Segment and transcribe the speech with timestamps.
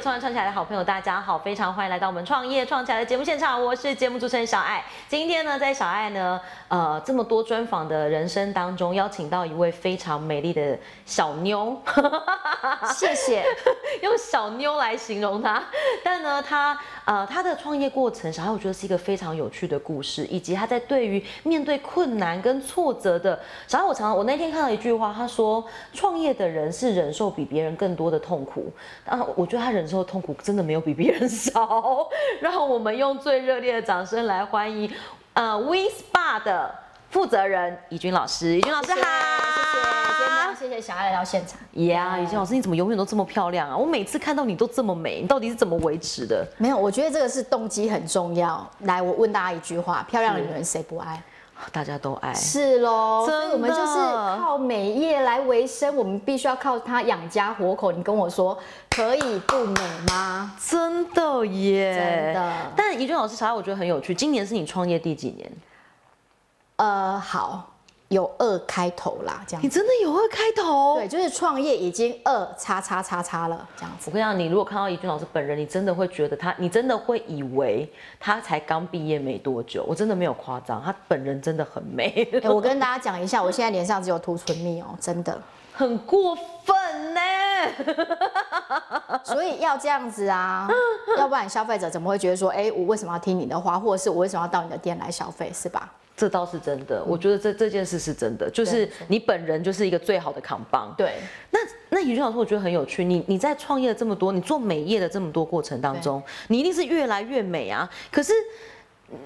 [0.00, 4.82] 创业创起来的好朋友，大家好，非常欢迎来到我们创业创起来的节目现场，我是节目主持人小爱。
[5.08, 11.76] 今天呢，在小爱呢，呃，这么多专访的人生当中，邀请到一位非常美丽的小妞，
[12.96, 13.44] 谢谢，
[14.00, 15.62] 用小妞来形容她。
[16.02, 25.62] 但呢，她呃，她的创业过程，小爱我觉得是一个非常有趣的故事，以及她在对于面对困难跟挫折的，小爱我常常我那天看到一句话，她说，
[25.92, 28.72] 创业的人是忍受比别人更多的痛苦。
[29.04, 32.08] 啊，我觉得他忍受的痛苦真的没有比别人少。
[32.40, 34.88] 让我们用最热烈的掌声来欢迎，
[35.34, 36.72] 呃，We Spa 的
[37.10, 38.56] 负责人怡君老师。
[38.56, 39.06] 怡君老师好，谢谢，
[40.16, 41.58] 今天谢谢小爱来到现场。
[41.84, 43.76] 呀，怡君老师，你怎么永远都这么漂亮啊？
[43.76, 46.46] 我每次看到你都这么美，你到底是怎么维持的？
[46.56, 48.64] 没有，我觉得这个是动机很重要。
[48.80, 51.20] 来，我问大家一句话：漂亮的女人谁不爱？
[51.72, 53.92] 大家都爱是喽，所以我们就是
[54.38, 57.92] 靠美业来维生，我们必须要靠它养家活口。
[57.92, 58.58] 你跟我说
[58.88, 60.52] 可以不美吗？
[60.64, 62.52] 真的耶，真的。
[62.76, 64.14] 但怡君老师，查我觉得很有趣。
[64.14, 65.52] 今年是你创业第几年？
[66.76, 67.66] 呃，好。
[68.10, 69.64] 有二开头啦，这样。
[69.64, 70.96] 你真的有二开头？
[70.96, 74.10] 对，就是创业已经二叉叉叉叉了，这样子。
[74.10, 79.84] 我跟你讲，你如果看到怡君老师本人，你真的会觉得他，你真的会以为他才刚毕业没多久。
[79.86, 82.28] 我真的没有夸张，他本人真的很美。
[82.42, 85.40] 我跟大家讲一下，我现在脸上只有涂唇蜜哦，真的
[85.72, 87.20] 很过分呢。
[89.22, 90.68] 所以要这样子啊，
[91.16, 95.92] 要不然消费者怎么会觉得说，哎，我为什么要听你的话，或者是我为什么要到你的店来消费，是吧？
[96.20, 100.94] 这倒是真的，我觉得这这件事是真的，就是你本人就是一个最好的扛帮。
[100.98, 101.14] 对，
[101.50, 103.02] 那那宇俊老师，我觉得很有趣。
[103.02, 107.90] 你你在创业这么多，你做美业的这么多过程当中，你一定是越来越美啊。
[108.12, 108.34] 可是。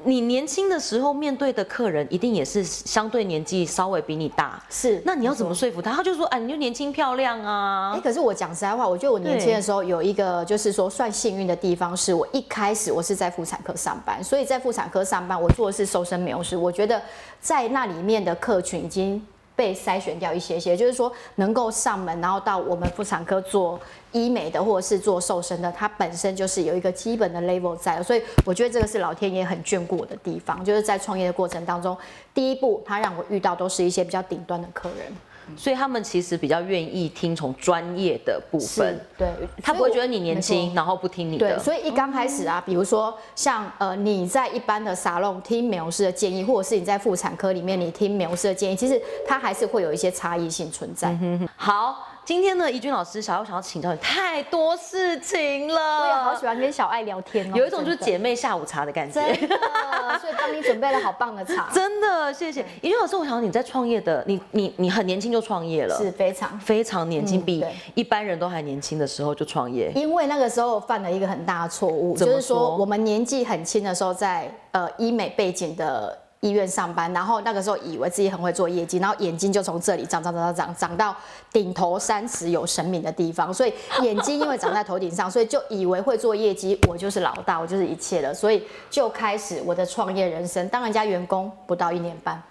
[0.04, 5.02] 你年轻的时候面对的客人一定也是相对年纪稍微比你大，是。
[5.04, 5.92] 那你要怎么说服他？
[5.92, 7.92] 他就说，哎，你就年轻漂亮啊。
[7.94, 16.56] 哎，可是我讲实在话，我觉得我年轻的时候有一个就是说算幸运的地方，是我一开始我是在妇产科上班，所以在妇产科上班，我做的是瘦身美容师。
[16.56, 17.00] 我觉得
[17.40, 19.24] 在那里面的客群已经。
[19.56, 23.78] 被筛选掉一些些，就是说能够上门，然后到我们妇产科做
[24.12, 31.96] 医美的，或者是做瘦身的，它本身就是有一个基本的 level 在，所以我觉得这个是老天爷很眷顾我的地方，就是在创业的过程当中，
[32.32, 35.12] 第一步他让我遇到都是一些比较顶端的客人。
[35.56, 39.28] 所以他们其实比较愿意听从专业的部分，对，
[39.62, 41.56] 他不会觉得你年轻，然后不听你的。
[41.56, 51.16] 对，所以一刚开始啊，比如说像呃你在一般的沙龙听美容师的建议，或者是你在妇产科里面你听美容师的建议，其实它还是会有一些差异性存在。
[51.56, 52.08] 好。
[52.24, 56.00] 今天呢，怡君老师，小爱想要请教你太多事情了。
[56.00, 59.20] 我也好喜欢跟小爱聊天哦，有一种就是姐妹下午茶的感觉。
[59.20, 59.56] 真的，
[60.18, 61.68] 所以帮你准备了好棒的茶。
[61.74, 63.14] 真的，谢谢怡君老师。
[63.14, 67.62] 我想你在创业的，你你你很年轻就创业了，是非常非常年轻，比
[67.94, 69.92] 一般人都还年轻的时候就创业。
[69.94, 76.23] 因为那个时候犯了一个很大的错误，就是说我们年纪很轻的时候，在呃医美背景的。
[76.44, 81.16] 医院上班，然后那个时候以为自己很会做业绩，然后眼睛就从这里长长长长长到
[81.50, 83.72] 顶头三尺有神明的地方，所以
[84.02, 90.68] 眼睛因为长在头顶上，所以就以为会做业绩，我就是老大，我就是一切了，所以就开始我的创业人生。
[90.68, 92.42] 当人家员工不到一年半，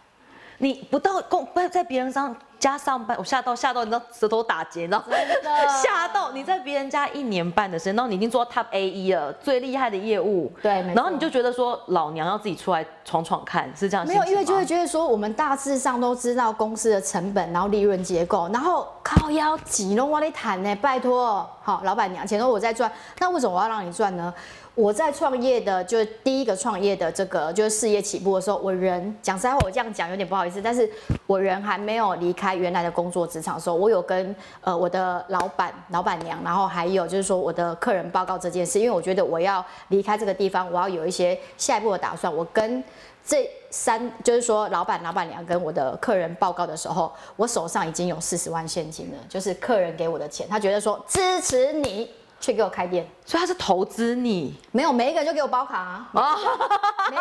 [0.64, 2.34] 你不到公不在别人上。
[2.60, 5.04] 家上班，我吓到吓到，你知道舌头打结，你知道？
[5.84, 10.50] 吓到你在别人家一年半的时间，然后你已经做到 top A E 了，最厉害的业务。
[10.62, 14.08] 对，然后你就觉得说，老娘要自己出来闯闯看，是这样。
[14.08, 24.34] 没有，因为就会觉得说，我们大致上都知道公司的成本，然后利润结构，然后靠腰挤弄我的谈呢，拜托，好，老板娘，钱都我在赚，那为什么我要让你赚呢？
[24.76, 30.90] 我在创业的，就是第一个创业的这个，就是事业起步的时候，我人讲实话，我这样讲有点不好意思，但是
[31.28, 42.36] 我人还没有离开原来的工作职场的时候，我有跟呃我的老板、老板娘，然后还有就是说我的客人报告这件事，因为我觉得我要离开这个地方，我要有一些下一步的打算。
[42.36, 42.84] 我跟
[43.24, 52.10] 这三，就是说老板、老板娘跟我的客人报告的时候，我手上已经有四十万现金了，就是客人给我的钱，他觉得说支持你。
[52.44, 55.78] 去给我开店，所以他是投资你，没有每一个人就给我包卡
[56.12, 56.38] 啊，
[57.10, 57.16] 每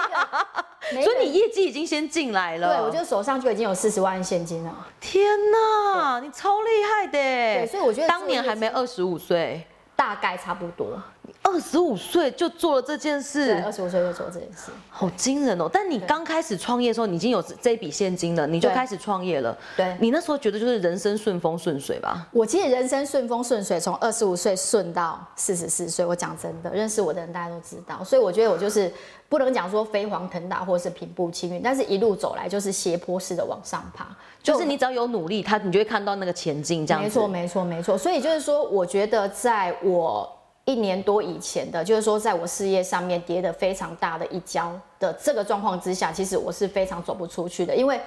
[1.00, 9.64] 一个，所以你业绩已经先进来了，对我就手上就已经有四十万现金了，天哪，你超厉害的，对，所以我觉得当年还没二十五岁，
[10.02, 11.00] 大概差不多。
[11.44, 15.70] 二十五岁就做了这件事，二十五岁就做这件事，好惊人哦！
[15.72, 19.56] 但你刚开始创业的时候，你已经有这笔现金了，你就开始创业了。
[19.76, 22.26] 对，你那时候觉得就是人生顺风顺水吧？
[22.32, 26.04] 我其实人生顺风顺水，从二十五岁顺到四十四岁。
[26.04, 28.92] 我讲真的，认识我的人大家都知道，所以我觉得我就是
[29.32, 34.14] 不能讲说飞黄腾达或者是平步青云，但是一路走来就是斜坡式的往上爬。
[34.42, 37.02] 就是你只要有努力，他你就会看到那个前进这样。
[37.02, 37.96] 没错，没错，没错。
[37.96, 40.30] 所以就是说，我觉得在我。
[40.64, 48.00] 一年多以前的，就是说在我事业上面跌得非常大的一跤的这个状况之下，其实我是非常走不出去的，因为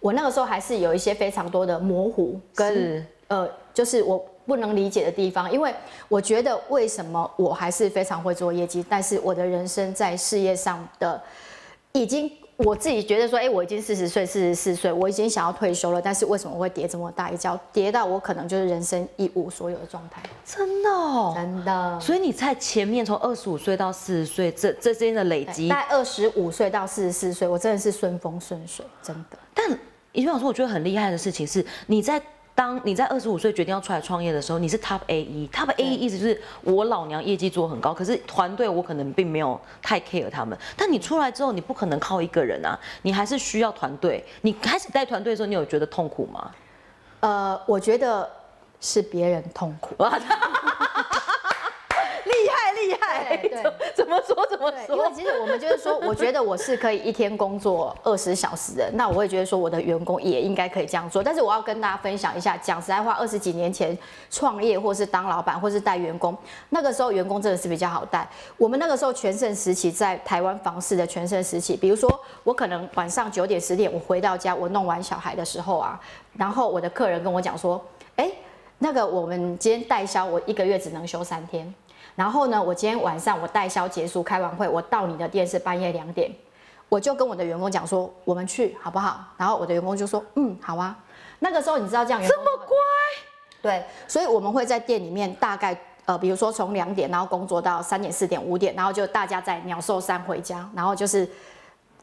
[0.00, 5.72] 我那个时候还是有一些非常多的模糊跟呃，就是我不能理解的地方，因为
[6.08, 11.20] 我觉得为什么我还是非常会做业绩，但是我的人生在事业上的
[11.92, 17.60] 已经我自己觉得说，哎、我已经四十岁、四十四岁，我已经想要退休了，但是为什么会跌这么大一跤？
[17.72, 21.32] 跌到我可能就是人生一无所有的状态，真的哦。
[21.36, 22.00] 真的。
[22.00, 29.38] 所以你在前面从二十五岁到四十岁这这之间的累积，在二十五岁到四十四岁，我真的是顺风顺水，真的。
[29.54, 29.70] 但
[30.12, 32.20] 怡君老师，我觉得很厉害的事情是，你在
[32.58, 40.58] 当你在二十五岁决定要出来创业的时候，你是 Top A 一，Top A 一意思就是我老娘业绩做很高，可是团队我可能并没有太 care 他们。
[40.76, 44.24] 但你出来之后，你不可能靠一个人啊，你还是需要团队。
[44.42, 46.50] 你开始带团队的时候，你有觉得痛苦吗？
[47.20, 48.28] 呃，我觉得
[48.80, 49.94] 是别人痛苦。
[53.18, 53.36] 哇，厉害厉害！
[53.36, 55.12] 对对怎怎么说怎么说，因为说？
[55.14, 61.22] 其实我们就是说，我觉得我是可以一天工作二十小时的，那我也觉得说我的员工也应该可以这样做。
[61.22, 63.96] 但是我要跟大家分享一下，讲实在话，二十几年前
[64.30, 66.36] 创业或是当老板或是带员工，
[66.70, 68.28] 那个时候员工真的是比较好带。
[68.56, 72.08] 我们那个时候全盛时期，在台湾房市的全盛时期，比如说
[72.44, 76.00] 我可能晚上九点十点我回到家，我弄完小孩的时候啊，
[76.36, 77.82] 然后我的客人跟我讲说，
[78.16, 78.30] 哎，
[78.78, 81.72] 那个我们今天代销，我一个月只能休三天。
[82.18, 86.28] 然后呢，我今天晚上我代销结束开完会，我到你的店是半夜两点，
[86.88, 89.20] 我就跟我的员工讲说，我们去好不好？
[89.36, 90.98] 然后我的员工就说，嗯，好啊。
[91.38, 92.76] 那个时候你知道这样员工这么乖，
[93.62, 101.30] 对，所以我们会在店里面大概呃，比如说从两点，然后工作到三点、四点、五点，然后就大家在鸟兽山回家，然后就是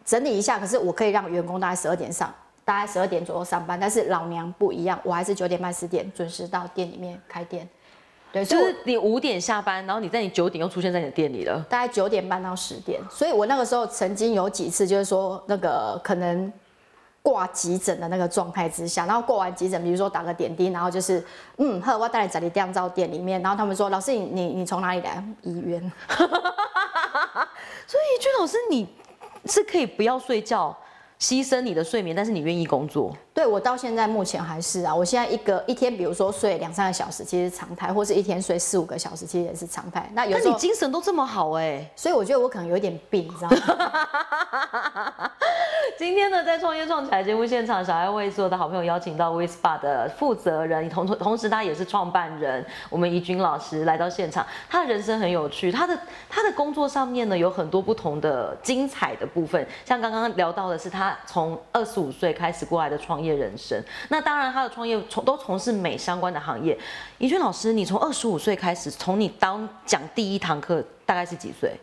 [0.05, 0.57] 整理一下。
[0.57, 2.33] 可是我可以让员工大概十二点上，
[2.63, 7.67] 大概十二点左右上班，但是老娘不一样，我还是九点半、十点准时到店里面开店。
[8.35, 11.65] 对，就是你五点下班，然后你在你九点又出现在你的店里了。
[11.69, 16.51] 大概九点半到十点，所以我那个时候曾经有几次就是说那个可能
[17.21, 21.23] 挂急诊的那个状态之下，然后过完急诊，比如说打个点滴，然后就是
[21.59, 25.23] 嗯，呵，我带你在你酿造店里面，然后他们说老师你你你从哪里来？
[25.43, 25.79] 医院。
[27.87, 28.85] 所以怡君老师，你
[29.45, 30.77] 是可以不要睡觉，
[31.21, 33.15] 牺牲你的睡眠，但是你愿意工作。
[33.35, 40.09] 对我到现在目前还是啊，我现在一个一天，比如说睡两三个小时，其实常态，或是一天睡四五个小时，其实也是常态。
[40.13, 45.31] 那有时候，那你精神都这么好哎、所以我觉得我可能有一点病，你知道吗？
[45.97, 54.45] 今天呢，在创业创起来节目现场，小爱为所有的好朋友邀请到 WeSpa 的负责人，同同时他也是创办人，我们怡君老师来到现场。
[54.69, 55.97] 他的人生很有趣，他的
[56.29, 63.83] 他的工作上面呢有很多不同的精彩的部分，像刚刚聊到的是他从二十五岁开始过来的创业业人生。
[64.09, 66.77] 那当然，他的创业从都从事美相关的行业。
[67.17, 71.75] 怡君老师，你从二十五岁开始，从你当讲第一堂课大概是几岁？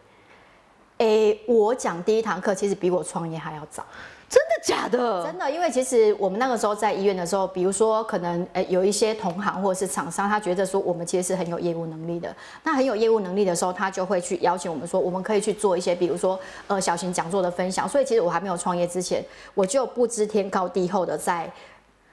[0.99, 3.85] 诶、我讲第一堂课其实比我创业还要早。
[4.33, 5.23] 真的假的？
[5.25, 12.35] 真的，因为其实我们那个时候在医院的时候，比如说可能呃有一些同行或者是厂商，他觉得说我们其实是很有业务能力的。
[12.63, 17.87] 那很有业务能力的时候，他就会去邀请我们说，我们可以去做一些，比如说呃小型讲座的分享。
[17.87, 21.53] 所以其实我还没有创业之前，我就不知天高地厚的在。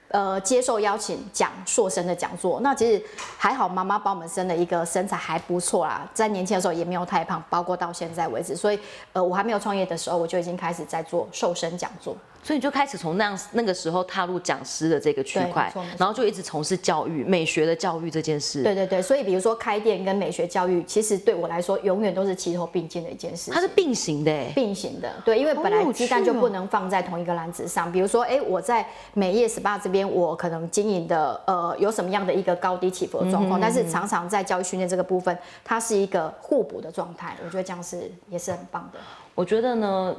[0.10, 3.02] 呃，接受邀请讲硕生的讲座，那其实
[3.38, 8.80] 还好，妈妈帮我们生了一个身材还不错啦，在年轻的时候也没有太胖，包括到现在为止，所以
[9.14, 12.16] 呃，我还没有创业的时候，我就已经开始在做瘦身讲座。
[12.42, 18.64] 所以你就开始从那样那个时候踏入讲师的这个区块然后就一直从事教育、美学的教育这件事。
[18.64, 23.52] 对对对，所以比如说开店跟美学教育，其实对我来说永远都是齐头并进的一件事。
[23.52, 24.54] 它是并行的哎。
[24.56, 27.92] 并行的，对，因为本来鸡蛋就不能放在同一个篮子上。
[27.92, 37.36] 比如说，哎，我在美业 SPA 这边，我可能经营的呃有什么样的一个高低起伏的状嗯况，但是常常在教育训练这个部分，它是一个互补的状态。
[37.44, 39.00] 我觉得这样是也是很棒的。
[39.36, 40.16] 我觉得呢，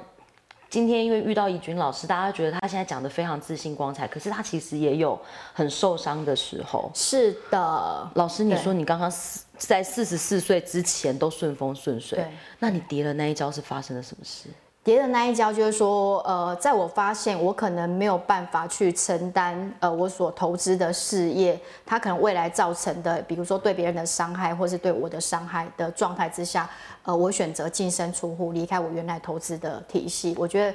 [0.68, 5.18] 今天因为遇到怡君老师，大家觉得他现在讲的非常自信光彩，可是他其实也有
[5.52, 6.90] 很受伤的时候。
[6.94, 12.26] 是的，老师，你说你刚刚四在四十四岁之前都顺风顺水对，
[12.60, 14.48] 那你跌了那一跤是发生了什么事？
[14.82, 26.68] 跌的那一跤就是说，呃，在我发现我可能没有办法去承担，呃，我所投资的事业，它可能未来造成的，比如说对别人的伤害，或是对我的伤害的状态之下，
[27.04, 30.34] 呃，我选择净身出户，离开我原来投资的体系。
[30.38, 30.74] 我觉得，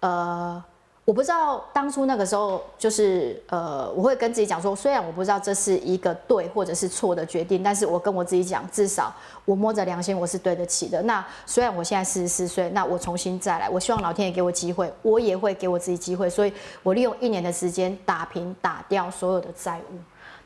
[0.00, 0.64] 呃，
[1.06, 11.00] 我不知道当初那个时候，就是呃，我会跟自己讲说，虽然我不知道这是一个对或者是错的决定，但是我跟我自己讲，至少我摸着良心，我是对得起的。
[11.02, 19.98] 那虽然我现在四十四岁，那我重新再来，我希望老天爷给我机会，我也会给我自己机会，所以我利用一年的时间打平打掉所有的债务。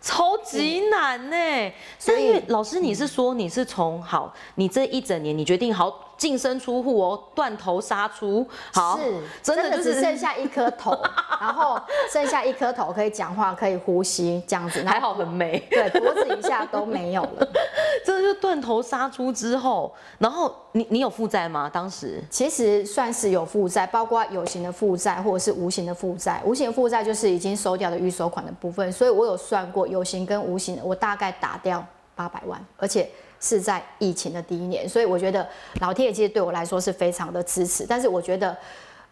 [0.03, 1.73] 超级难呢。
[1.99, 6.09] 所以老师，你是说你是从好，你这一整年你决定好。
[6.21, 9.05] 净身出户哦，断头杀出，好，是
[9.43, 10.93] 真的只剩下一颗头，
[11.41, 11.81] 然后
[12.13, 17.49] 剩下一颗头可以讲话，可以呼吸，这样子还好很美，对，脖子以下都没有了。
[18.05, 21.71] 这就断头杀出之后，然后你你有负债吗？
[21.73, 26.43] 当时其实算是有负债，包括有形的负债或者是无形的负债。
[26.45, 31.83] 无形的负债就是已经收掉的预收款的部分，所以我有算过有形跟无形的，我大概打掉
[32.15, 33.11] 八百万，而且。
[33.41, 35.47] 是在疫情的第一年，所以我觉得
[35.81, 37.87] 老天爷其实对我来说是非常的支持。
[37.89, 38.55] 但是我觉得，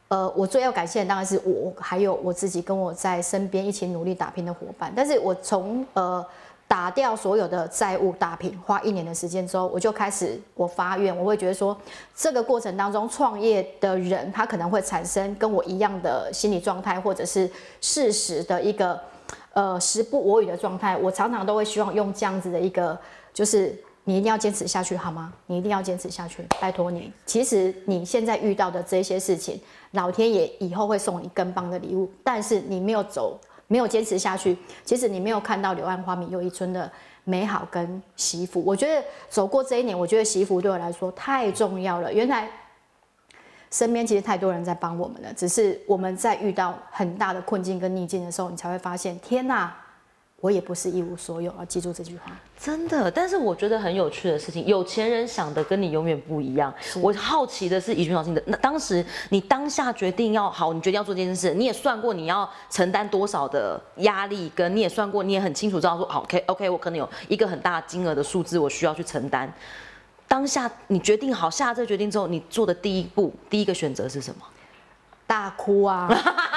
[0.08, 4.92] 呃，我最要感谢的当然是我，还有我自己跟我在身边一起努力打拼的伙伴。
[4.94, 6.24] 但是我从呃
[6.66, 11.74] 打掉所有的债务打拼，花一年的时间之后，我就开始我发愿，我会觉得说，
[12.14, 19.00] 这个过程当中创业的人他可能会产生跟我一样的心理状态，或者是事实的一个
[19.54, 20.94] 呃时不我与的状态。
[20.98, 22.98] 我常常都会希望用这样子的一个
[23.32, 23.74] 就是。
[24.08, 25.30] 你一定要坚持下去，好吗？
[25.48, 27.12] 你一定要坚持下去，拜托你。
[27.26, 29.60] 其实你现在遇到的这些事情，
[29.90, 32.10] 老天爷以后会送你更棒的礼物。
[32.24, 36.90] 但是你没有走，没有坚持下去，其实你没有看到柳暗花明又一村的
[37.24, 38.64] 美好跟媳妇。
[38.64, 42.10] 我觉得走过这一年，我觉得媳妇对我来说太重要了。
[42.10, 42.48] 原来
[43.70, 49.76] 身边其实太多人在帮我们了，只是我们在遇到很大的困境跟逆境的时候，你才会发现，天哪！
[50.40, 52.30] 我也不是一无所有，要记住这句话。
[52.56, 56.72] 真的，但是我觉得很有趣的事情，有钱人想的跟你永远不一样。
[57.00, 69.52] 我好奇的是，以君老师的那当时你当下决定要好，你决定要做这件事，你也算过你要承担多少的压力，跟你也算过，你也很清楚知道说，好，OK OK，我可能有一个很大金额的数字，我需要去承担。
[70.28, 74.42] 当下你决定好下这个决定之后，你做的第一步，第一个选择是什么？
[75.26, 76.08] 大哭啊！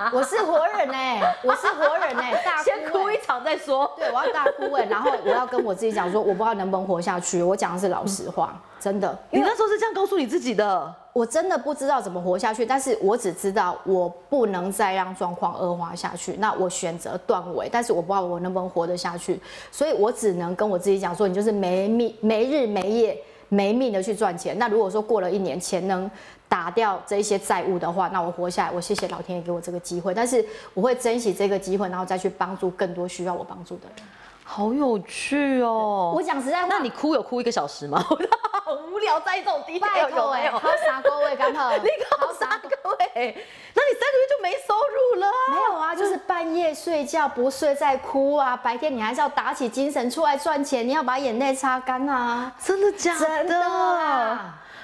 [0.12, 3.90] 我是活人哎，我是活人哎， 大先哭一场再说。
[3.98, 7.42] 对，我要大哭哎，然后我要跟我自己讲说，我不知道能不能活下去。
[7.42, 9.18] 我讲的是老实话，真的。
[9.30, 10.94] 你那时候是这样告诉你自己的？
[11.12, 16.34] 我真的不知道怎么活下去，但是我只知道我不能再让状况恶化下去。
[16.38, 19.38] 那我选择断尾，但是我不知道我能不能活得下去，
[19.70, 24.56] 所以我只能跟我自己讲说，你就是没命、没日没夜、没命的去赚钱。
[24.58, 26.10] 那如果说过了一年，钱能。
[26.50, 30.12] 打掉这一些债务的话，那我活下来，我谢谢老天爷给我这个机会。
[30.12, 34.04] 但是我会珍惜这个机会，然后再去帮助更多需要我帮助的人。
[34.42, 36.12] 好有趣哦！
[36.12, 38.02] 我讲实在话，那你哭有哭一个小时吗？
[38.02, 40.16] 好无聊，在这种地方有没
[40.46, 40.58] 有？
[40.58, 45.26] 好傻各位，刚好 你好傻各位，那你三个月就没收入了？
[45.52, 52.52] 没有啊，就是半夜睡觉不睡再哭啊，白天你还是要打起精神出来赚钱，你要把眼泪擦干啊！
[52.60, 53.26] 真的假的？
[53.26, 54.38] 真的。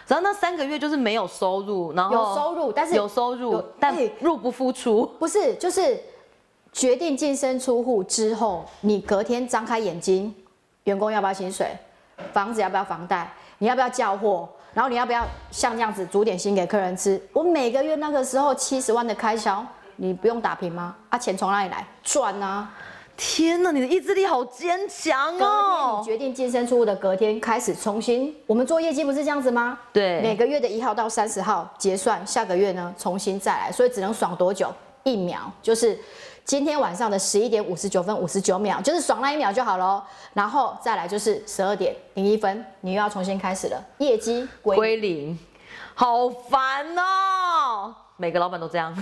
[0.07, 5.05] 然后那三个月就是没有收入，然后有收入，但是有收入，但入不敷出。
[5.19, 6.01] 不是，就是
[6.73, 10.35] 决定净身出户之后，你隔天张开眼睛，
[10.85, 11.77] 员工要不要薪水？
[12.33, 13.31] 房子要不要房贷？
[13.59, 14.49] 你要不要交货？
[14.73, 17.21] 然后你要不要像这样子煮点心给客人吃？
[17.33, 19.65] 我每个月那个时候七十万的开销，
[19.97, 20.95] 你不用打平吗？
[21.09, 21.87] 啊，钱从哪里来？
[22.03, 22.71] 赚啊！
[23.17, 25.39] 天呐，你的意志力好坚强哦！
[25.39, 29.79] 隔天你决定净身出户的隔天开始重新，我们做业绩不是这样子吗？
[29.93, 34.73] 对，每个月的一号到三十号结算，下个月呢重新再来，所以只能爽多久？
[35.05, 35.99] 一秒，就是
[36.45, 40.05] 今天晚上的十一点五十九分五十九秒，就是爽那一秒就好了。
[40.35, 45.39] 然后再来就是十二点零一分，你又要重新开始了，业绩归零，
[45.95, 47.95] 好烦哦！
[48.17, 48.93] 每个老板都这样。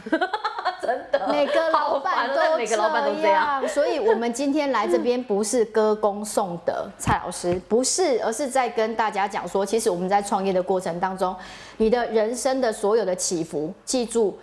[0.84, 11.34] 真的，每个老板都每个老板都这样，所以我们今天来这边不是歌功颂德，蔡老师不是，而是在跟大家讲说，其实我们在创业的过程当中，
[11.78, 14.38] 你的人生的所有的起伏，记住。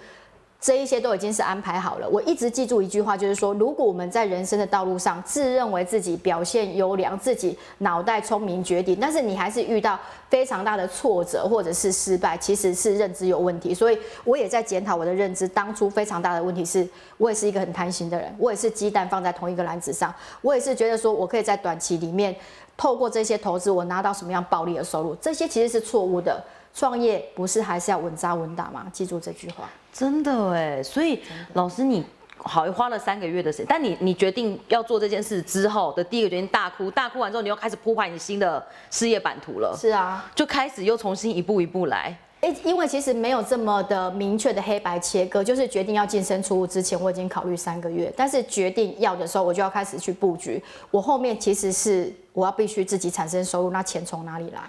[0.61, 2.07] 这一些都已经是安排好了。
[2.07, 9.99] 我一直记住一句话，就是说，如果我们在人生的道路上自认为自己表现优良，自己脑袋聪明绝顶，但是你还是遇到
[10.29, 13.73] 非常大的挫折或者是失败，其实是认知有问题。
[13.73, 15.47] 所以我也在检讨我的认知。
[15.47, 16.87] 当初非常大的问题是
[17.17, 22.35] 我也是一个很贪心的人，我也是鸡蛋放在同一个篮子上，我也是觉得说我可以在短期里面
[22.77, 26.39] 透过这些投资，我拿到什么样暴利的收入，这些其实是错误的。
[26.73, 28.87] 创业不是还是要稳扎稳打吗？
[28.91, 29.69] 记住这句话。
[29.93, 31.21] 真的哎，所以
[31.53, 32.03] 老师你
[32.37, 39.77] 好花了三个月的时间，但你你决定要做这件事之后的第一个决定大哭，大哭完之后你又开始铺排你新的事业版图了。
[39.77, 42.17] 是啊，就开始又重新一步一步来。
[42.39, 50.63] 哎，因为其实没有这么的明确的黑白切割，就是决定要净身出户之前，我已经考虑三个月，但是决定要的时候，我就要开始去布局。
[50.89, 54.61] 我后面其实是我要必须自己产生收入，那钱从哪里来？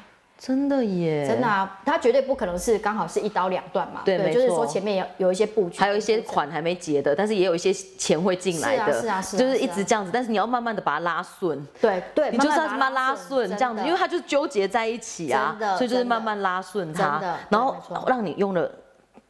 [0.44, 4.00] 真的耶，真的啊，他绝对不可能是刚好是一刀两断嘛。
[4.04, 17.76] 对没就是说前面有有一些布局，还有一些款还没结的，但是也有一些钱会进来的，是啊是啊是啊就是一直这样子，但是你要慢慢的把它拉顺，对对，你就是要把慢慢拉顺这样子，因为它就是纠结在一起啊所以就是慢慢拉顺它然后
[18.08, 18.68] 让你用了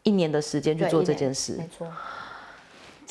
[0.04, 1.56] 一年的时间去做这件事。
[1.58, 1.68] 没。
[1.76, 1.86] 错。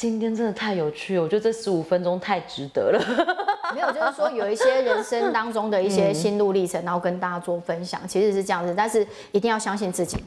[0.02, 3.00] 今天真的太有趣了，我觉得这十五分钟太值得了。
[3.76, 10.18] 没有，就是说有一些人生当中的一嗯些心路历程，然后跟大家做分享，其实是这样子，但是一定要相信自己。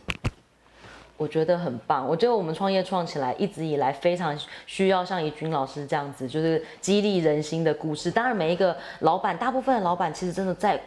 [1.17, 2.09] 我觉得很棒。
[2.09, 8.13] 我觉得我们创业创起来，一直以来非常需要像怡君老师这样子，就是激励人心的故事。
[8.13, 10.81] 当然，每一个老板，大部分的老板其实真的在。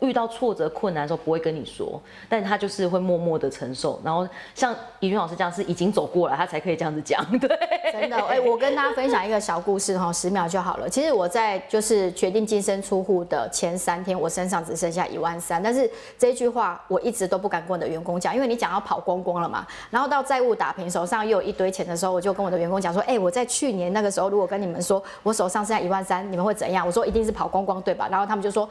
[0.00, 4.00] 遇到挫折困难的时候不会跟你说，但他就是会默默的承受。
[4.04, 7.24] 然后像怡君老师这样是已经走过来，他才可以这样子讲。
[7.38, 7.48] 对，
[7.92, 10.88] 真的，哎、我跟大家分享一个小故事哈，十秒就好了。
[10.88, 19.66] 其实我在就是决定净身出户的前三天，我身上只剩下一万三，但是这句话我一直都不敢跟我的员工讲，因为你讲要跑光光了嘛。
[19.90, 26.86] 然后到债务打平，手上又有一堆钱的时候，我就跟我的员工讲说，哎、我在去年那个时候，如果跟你们说我手上剩下一万三，你们会怎样？
[26.86, 28.06] 我说一定是跑光光，对吧？
[28.10, 28.68] 然后他们就说。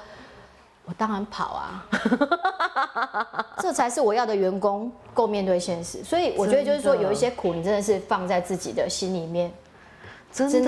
[0.91, 1.85] 我当然跑啊，
[3.59, 6.03] 这才是我要的员工够面对现实。
[6.03, 9.49] 所以我觉得就是说，有一些苦，你真的是放在自己的心里面。
[10.33, 10.61] 真的，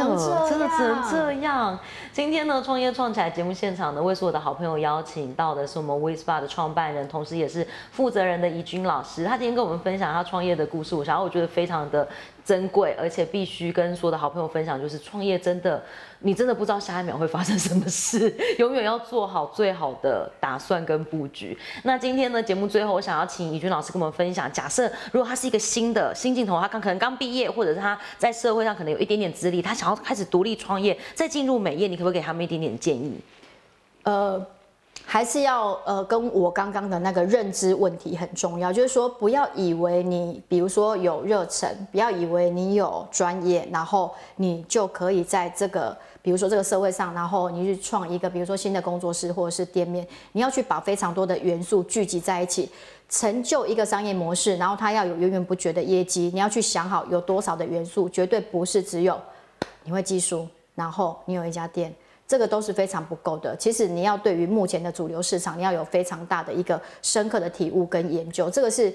[0.50, 1.80] 真的只能样这样。
[2.12, 9.24] 今天呢，创业创起来节目现场呢，为所有的好朋友邀请到的是我们 WeSpa 的创办人，同时也是负责人的怡君老师。
[9.26, 12.08] 他今天跟我们分享他创业的故事，然后我觉得非常的
[12.46, 15.82] 珍贵，而且必须跟所有的好朋友分享，就是创业真的，
[16.20, 21.58] 你真的不知道下一秒会发生什么事，永远要做好最好的打算跟布局。
[21.84, 33.20] 那今天呢，节目最后我想要请怡君老师跟我们分享，假设如果他是一个新的新镜头，他刚可能刚毕业，或者是他在社会上可能有一点点资历，他想要开始独立创业，再进入美业，你可不可以给他们一点点建议？
[34.04, 34.46] 呃，
[35.06, 45.96] 还是要呃，跟我刚刚的那个认知问题很重要，就是说不要以为你，比如说有热忱，不要以为你有专业，然后你就可以在这个。
[46.22, 52.72] 比如说这个社会上，然后你去创一个，比如说新的工作室或者是店面，你要去把非常多的元素聚集在一起，
[53.10, 56.32] 成就一个商业模式，然后它要有源源不绝的业绩。
[56.34, 59.20] 你要去想好有多少的元素，绝对不是只有
[59.84, 61.94] 你会技术，然后你有一家店，
[62.34, 63.56] 这个都是非常不够的。
[63.58, 68.50] 其实你要对于目前的主流市场，你要有非常大的一个深刻的体悟跟研究。
[68.50, 68.92] 这个是，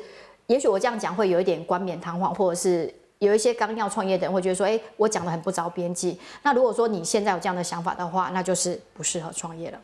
[0.48, 6.18] 也许我这样讲会有一点冠冕堂皇，或者是有一些刚要创业的人会觉得说，哎，我讲的很不着边际。
[6.42, 9.80] 那如果说你现在有这样的想法的话，那就是不适合创业了。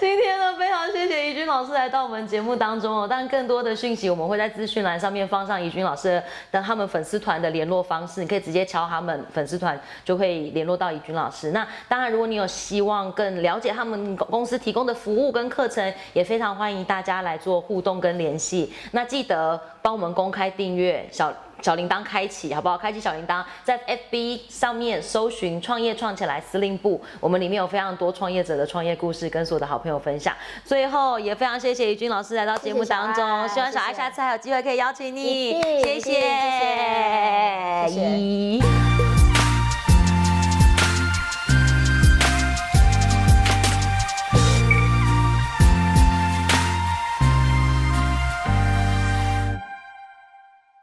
[0.00, 3.06] 今天呢，非常谢谢怡君老师来到我们节目当中哦。
[3.06, 11.50] 但更多的讯息，我们会在资讯栏上面放上怡君老师的他们粉丝团的联络方式，你可以直接敲他们粉丝团，就可以联络到怡君老师。
[11.50, 18.72] 那当然，如果你有希望更了解他们公司提供的服务跟课程，也非常欢迎大家来做互动跟联系。
[18.92, 21.30] 那记得帮我们公开订阅小。
[21.62, 22.76] 小铃铛开启，好不好？
[22.78, 23.78] 开启小铃铛，在
[24.10, 30.34] FB 上面搜寻“创业创起来司令部”，我们里面有非常多创业者的创业故事，跟所有的好朋友分享。
[30.64, 38.62] 最后，也非常谢谢怡君老师来到节目当中，希望小爱下次还有机会可以邀请你谢谢，谢谢谢谢一